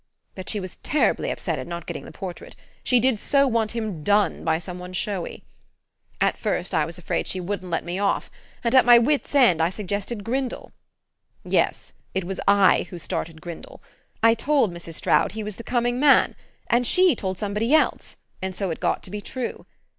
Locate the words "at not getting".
1.59-2.05